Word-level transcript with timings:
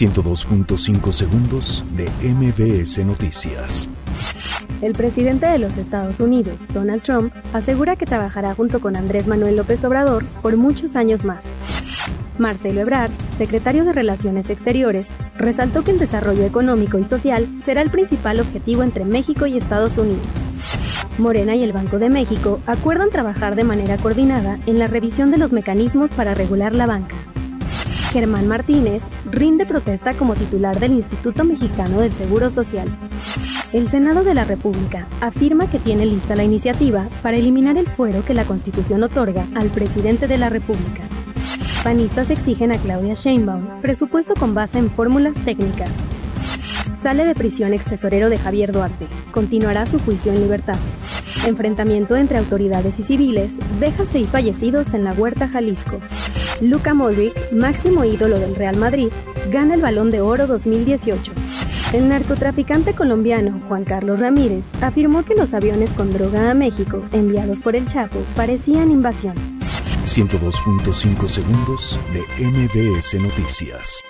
102.5 0.00 1.12
segundos 1.12 1.84
de 1.94 2.08
MBS 2.26 3.04
Noticias. 3.04 3.86
El 4.80 4.92
presidente 4.92 5.46
de 5.46 5.58
los 5.58 5.76
Estados 5.76 6.20
Unidos, 6.20 6.62
Donald 6.72 7.02
Trump, 7.02 7.34
asegura 7.52 7.96
que 7.96 8.06
trabajará 8.06 8.54
junto 8.54 8.80
con 8.80 8.96
Andrés 8.96 9.26
Manuel 9.26 9.56
López 9.56 9.84
Obrador 9.84 10.24
por 10.40 10.56
muchos 10.56 10.96
años 10.96 11.24
más. 11.24 11.44
Marcelo 12.38 12.80
Ebrard, 12.80 13.10
secretario 13.36 13.84
de 13.84 13.92
Relaciones 13.92 14.48
Exteriores, 14.48 15.08
resaltó 15.36 15.84
que 15.84 15.90
el 15.90 15.98
desarrollo 15.98 16.44
económico 16.44 16.98
y 16.98 17.04
social 17.04 17.46
será 17.62 17.82
el 17.82 17.90
principal 17.90 18.40
objetivo 18.40 18.82
entre 18.82 19.04
México 19.04 19.44
y 19.44 19.58
Estados 19.58 19.98
Unidos. 19.98 20.26
Morena 21.18 21.56
y 21.56 21.62
el 21.62 21.74
Banco 21.74 21.98
de 21.98 22.08
México 22.08 22.60
acuerdan 22.64 23.10
trabajar 23.10 23.54
de 23.54 23.64
manera 23.64 23.98
coordinada 23.98 24.58
en 24.64 24.78
la 24.78 24.86
revisión 24.86 25.30
de 25.30 25.36
los 25.36 25.52
mecanismos 25.52 26.12
para 26.12 26.34
regular 26.34 26.74
la 26.74 26.86
banca. 26.86 27.16
Germán 28.10 28.48
Martínez 28.48 29.04
rinde 29.30 29.66
protesta 29.66 30.14
como 30.14 30.34
titular 30.34 30.78
del 30.80 30.92
Instituto 30.92 31.44
Mexicano 31.44 32.00
del 32.00 32.12
Seguro 32.12 32.50
Social. 32.50 32.88
El 33.72 33.88
Senado 33.88 34.24
de 34.24 34.34
la 34.34 34.44
República 34.44 35.06
afirma 35.20 35.70
que 35.70 35.78
tiene 35.78 36.06
lista 36.06 36.34
la 36.34 36.42
iniciativa 36.42 37.08
para 37.22 37.36
eliminar 37.36 37.78
el 37.78 37.86
fuero 37.86 38.24
que 38.24 38.34
la 38.34 38.44
Constitución 38.44 39.04
otorga 39.04 39.46
al 39.54 39.68
presidente 39.68 40.26
de 40.26 40.38
la 40.38 40.48
República. 40.48 41.02
Panistas 41.84 42.30
exigen 42.30 42.72
a 42.72 42.78
Claudia 42.78 43.14
Sheinbaum 43.14 43.80
presupuesto 43.80 44.34
con 44.34 44.54
base 44.54 44.80
en 44.80 44.90
fórmulas 44.90 45.36
técnicas. 45.44 45.90
Sale 47.00 47.24
de 47.24 47.34
prisión 47.34 47.72
ex 47.72 47.86
tesorero 47.86 48.28
de 48.28 48.38
Javier 48.38 48.72
Duarte. 48.72 49.06
Continuará 49.30 49.86
su 49.86 50.00
juicio 50.00 50.32
en 50.32 50.40
libertad. 50.40 50.76
Enfrentamiento 51.46 52.16
entre 52.16 52.38
autoridades 52.38 52.98
y 52.98 53.04
civiles 53.04 53.56
deja 53.78 54.04
seis 54.04 54.28
fallecidos 54.28 54.94
en 54.94 55.04
la 55.04 55.12
Huerta 55.12 55.48
Jalisco. 55.48 56.00
Luca 56.60 56.94
Modric, 56.94 57.34
máximo 57.52 58.04
ídolo 58.04 58.38
del 58.38 58.54
Real 58.54 58.76
Madrid, 58.76 59.08
gana 59.50 59.74
el 59.74 59.80
Balón 59.80 60.10
de 60.10 60.20
Oro 60.20 60.46
2018. 60.46 61.32
El 61.92 62.08
narcotraficante 62.08 62.94
colombiano 62.94 63.60
Juan 63.68 63.84
Carlos 63.84 64.20
Ramírez 64.20 64.64
afirmó 64.80 65.24
que 65.24 65.34
los 65.34 65.54
aviones 65.54 65.90
con 65.90 66.10
droga 66.10 66.50
a 66.50 66.54
México 66.54 67.02
enviados 67.12 67.60
por 67.60 67.76
el 67.76 67.86
Chapo 67.88 68.22
parecían 68.36 68.90
invasión. 68.90 69.34
102.5 70.04 71.28
segundos 71.28 71.98
de 72.12 72.46
MBS 72.46 73.14
Noticias. 73.20 74.04